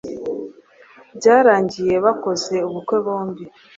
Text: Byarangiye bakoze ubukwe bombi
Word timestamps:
Byarangiye 1.17 1.95
bakoze 2.05 2.55
ubukwe 2.67 2.95
bombi 3.05 3.43